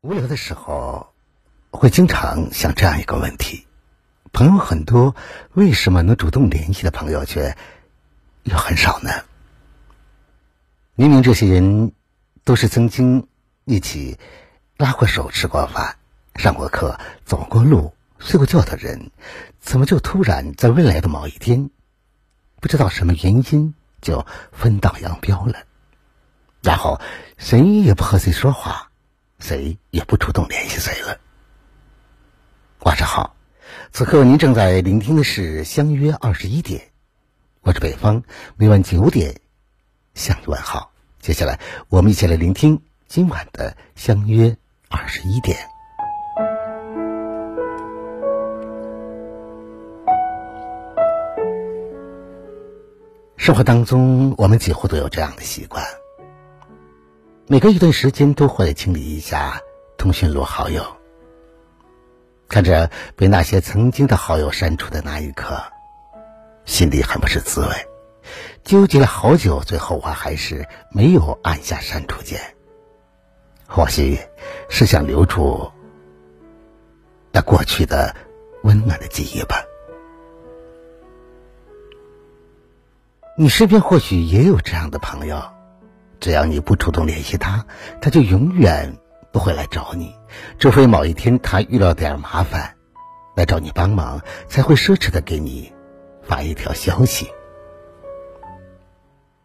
[0.00, 1.12] 无聊的时候，
[1.72, 3.66] 会经常想这样一个问题：
[4.32, 5.16] 朋友很多，
[5.54, 7.56] 为什么能主动联系的朋友却
[8.44, 9.10] 又很少呢？
[10.94, 11.90] 明明这些人
[12.44, 13.26] 都是曾经
[13.64, 14.20] 一起
[14.76, 15.96] 拉过手、吃过饭、
[16.36, 19.10] 上过课、走过路、睡过觉的人，
[19.58, 21.70] 怎么就突然在未来的某一天，
[22.60, 25.54] 不知道什么原因就分道扬镳了？
[26.62, 27.00] 然后
[27.36, 28.87] 谁也不和谁说话。
[29.38, 31.18] 谁也不主动联系谁了。
[32.80, 33.36] 晚上好，
[33.92, 36.80] 此刻您正在聆听的是《相约二十一点》，
[37.62, 38.22] 我是北方，
[38.56, 39.40] 每晚九点
[40.14, 40.90] 向你问好。
[41.20, 44.56] 接下来，我们一起来聆听今晚的《相约
[44.88, 45.56] 二十一点》。
[53.36, 55.84] 生活当中，我们几乎都有这样的习惯。
[57.50, 59.58] 每隔一段时间都会清理一下
[59.96, 60.84] 通讯录好友，
[62.46, 65.58] 看着被那些曾经的好友删除的那一刻，
[66.66, 67.88] 心里很不是滋味，
[68.64, 72.38] 纠结了好久，最后我还是没有按下删除键。
[73.66, 74.18] 或许
[74.68, 75.72] 是想留住
[77.32, 78.14] 那过去的
[78.62, 79.64] 温暖的记忆吧。
[83.38, 85.57] 你身边或许也有这样的朋友。
[86.20, 87.64] 只要你不主动联系他，
[88.00, 88.98] 他就永远
[89.32, 90.14] 不会来找你。
[90.58, 92.74] 除非某一天他遇到点麻烦，
[93.36, 95.72] 来找你帮忙，才会奢侈的给你
[96.22, 97.30] 发一条消息。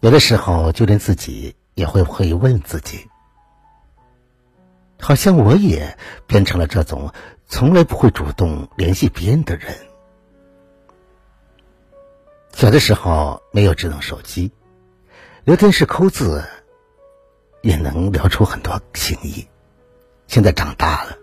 [0.00, 3.08] 有的时候，就连自己也会会问自己：，
[5.00, 7.12] 好像我也变成了这种
[7.46, 9.74] 从来不会主动联系别人的人。
[12.52, 14.52] 小的时候没有智能手机，
[15.44, 16.44] 聊天室抠字。
[17.66, 19.44] 也能聊出很多情谊。
[20.28, 21.18] 现在长大了，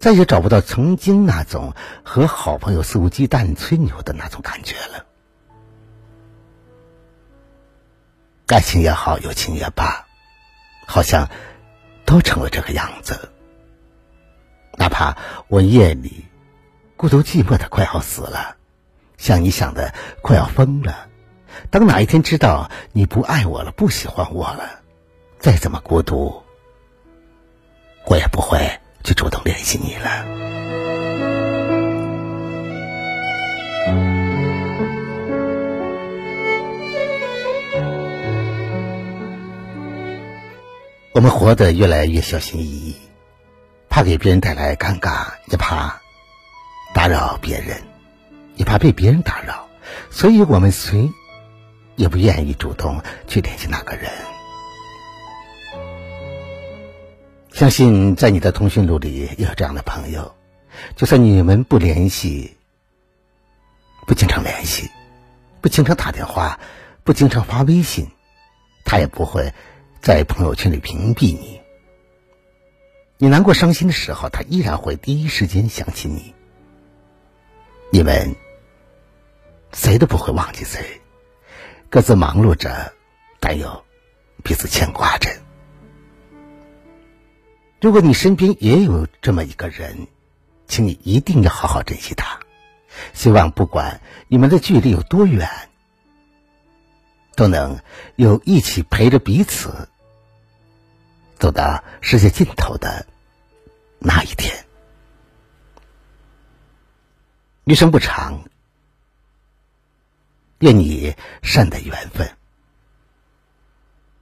[0.00, 5.04] 再也找不到曾经那种和好朋友肆无忌惮吹牛的那种感觉了。
[8.46, 10.06] 爱情也好，友情也罢，
[10.86, 11.28] 好像
[12.06, 13.30] 都成了这个样子。
[14.78, 15.18] 哪怕
[15.48, 16.24] 我夜里
[16.96, 18.56] 孤独寂寞的快要死了，
[19.18, 19.92] 想你想的
[20.22, 21.08] 快要疯了。
[21.70, 24.80] 当哪一天知道你不爱我了，不喜欢我了。
[25.38, 26.42] 再怎么孤独，
[28.06, 28.58] 我也不会
[29.04, 30.24] 去主动联系你了。
[41.12, 42.96] 我们活得越来越小心翼翼，
[43.88, 46.00] 怕给别人带来尴尬，也怕
[46.92, 47.80] 打扰别人，
[48.56, 49.66] 也怕被别人打扰，
[50.10, 51.10] 所以我们谁
[51.94, 54.10] 也不愿意主动去联系那个人。
[57.56, 60.34] 相信在你的通讯录里也有这样的朋友，
[60.94, 62.54] 就算你们不联系，
[64.06, 64.90] 不经常联系，
[65.62, 66.60] 不经常打电话，
[67.02, 68.08] 不经常发微信，
[68.84, 69.54] 他也不会
[70.02, 71.62] 在朋友圈里屏蔽你。
[73.16, 76.34] 你难过伤心的时候，他依然会第一时间想起你。
[77.90, 78.36] 你们
[79.72, 81.00] 谁都不会忘记谁，
[81.88, 82.92] 各自忙碌着，
[83.40, 83.82] 但又
[84.44, 85.30] 彼此牵挂着。
[87.80, 90.08] 如果你身边也有这么一个人，
[90.66, 92.40] 请你一定要好好珍惜他。
[93.12, 95.48] 希望不管你们的距离有多远，
[97.34, 97.78] 都能
[98.16, 99.88] 有一起陪着彼此
[101.38, 103.06] 走到世界尽头的
[103.98, 104.64] 那一天。
[107.64, 108.42] 余生不长，
[110.60, 112.36] 愿你善待缘分，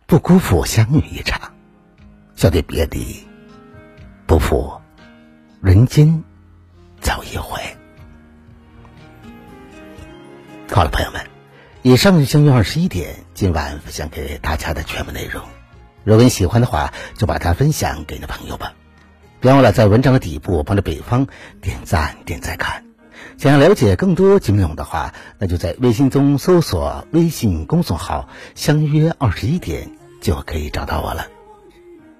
[0.07, 1.55] 不辜负相遇一场，
[2.35, 3.25] 笑对别离。
[4.45, 4.73] 不负
[5.63, 6.23] 人间
[7.01, 7.59] 走一回。
[10.71, 11.23] 好了，朋友们，
[11.81, 15.43] 以上相约二十一点，今晚分享给大家的全部内容。
[16.05, 18.75] 如果你喜欢的话，就把它分享给你的朋友吧。
[19.41, 21.27] 别忘了在文章的底部帮着北方
[21.63, 22.85] 点赞、点赞看。
[23.39, 31.29] 想要了解更多节目内容的话，那就在微信中搜索微信公众号“相约二十一点”，就可以找到我了。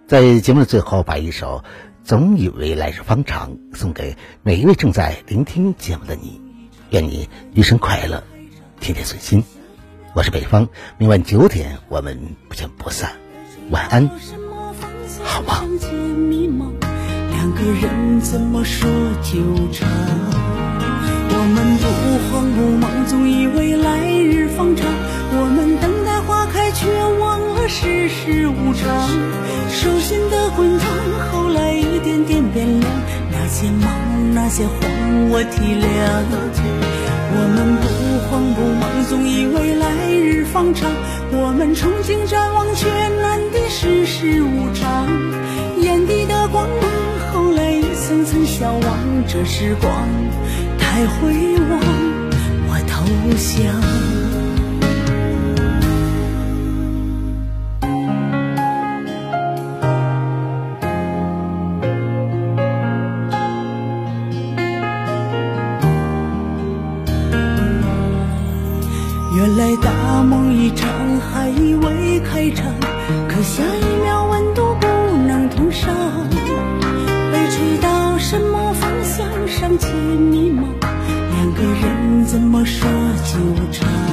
[0.07, 1.63] 在节目的最后，把一首。
[2.05, 6.39] 总以为来日方长，送给每一位正在聆听节目的你，
[6.91, 8.23] 愿你余生快乐，
[8.79, 9.43] 天天随心。
[10.13, 10.69] 我是北方，
[10.99, 13.13] 明晚九点我们不见不散，
[13.71, 14.11] 晚安，
[15.23, 15.65] 好吗？
[17.31, 18.87] 两个人怎么说
[19.23, 19.41] 纠
[19.73, 19.89] 缠？
[21.31, 21.89] 我们不
[22.29, 24.87] 慌不忙，总以为来日方长。
[25.37, 26.87] 我们等待花开，却
[27.19, 29.09] 忘了世事无常。
[29.71, 30.84] 手心的滚烫，
[33.65, 33.89] 些忙，
[34.35, 34.77] 那些慌，
[35.31, 35.89] 我体谅。
[37.37, 37.89] 我们不
[38.29, 40.91] 慌不忙，总以为来日方长。
[41.33, 42.87] 我们憧憬展望，却
[43.23, 45.09] 难敌世事无常。
[45.81, 46.91] 眼底的光芒，
[47.33, 48.99] 后来一层层消亡。
[49.27, 49.91] 这时光
[50.79, 51.81] 太辉煌，
[52.69, 53.07] 我投
[53.39, 54.04] 降。
[69.37, 70.89] 原来大梦一场，
[71.19, 72.73] 还以为开场，
[73.29, 74.87] 可下一秒温度不
[75.27, 75.93] 能同上。
[77.33, 80.63] 被吹到什么方向，尚且迷茫，
[81.33, 82.89] 两个人怎么说
[83.25, 84.04] 就长？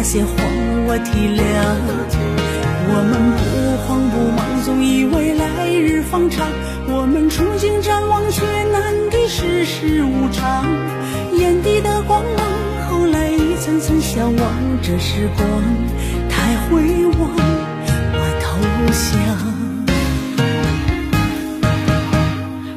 [0.00, 0.32] 那些慌。
[0.88, 1.44] 我体谅，
[2.88, 6.48] 我们不慌不忙，总以为来日方长。
[6.88, 8.42] 我们憧憬展望，却
[8.72, 10.64] 难敌世事无常。
[11.36, 12.46] 眼底的光芒，
[12.88, 14.40] 后来一层层消亡。
[14.80, 15.46] 这时光
[16.30, 17.28] 太辉煌，
[18.16, 18.56] 我投
[18.96, 19.12] 降。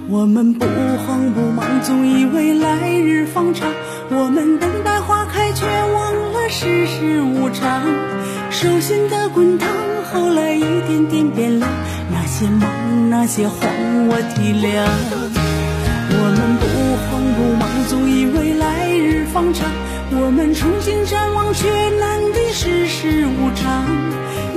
[0.10, 0.66] 我们不
[1.08, 3.72] 慌不忙，总以为来日方长。
[4.10, 6.14] 我们等待花开，却忘
[6.50, 7.84] 世事无常。
[8.50, 9.70] 手心的滚烫，
[10.12, 11.70] 后来一点点变凉。
[12.12, 13.60] 那些忙，那些慌，
[14.10, 14.86] 我体谅。
[16.16, 16.64] 我们不
[17.04, 19.70] 慌不忙，总以为来日方长。
[20.12, 21.68] 我们憧憬展望，却
[21.98, 23.86] 难敌世事无常。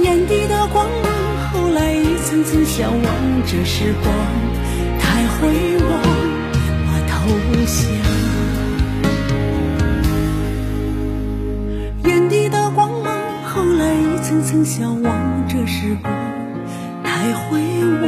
[0.02, 1.10] 眼底的光芒，
[1.52, 3.02] 后来一层层消亡。
[3.46, 4.12] 这时光
[5.00, 5.88] 太辉煌，
[14.66, 16.12] 向往这时光
[17.04, 17.60] 带回
[18.02, 18.04] 我，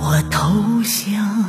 [0.00, 1.39] 我投降。